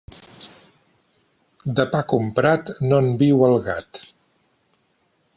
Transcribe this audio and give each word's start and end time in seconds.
De 1.79 1.85
pa 1.91 1.99
comprat, 2.13 2.71
no 2.87 2.99
en 3.05 3.11
viu 3.19 3.43
el 3.49 3.53
gat. 3.67 4.01